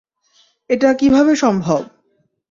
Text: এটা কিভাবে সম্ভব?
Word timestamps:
এটা 0.69 0.89
কিভাবে 0.93 1.33
সম্ভব? 1.35 1.81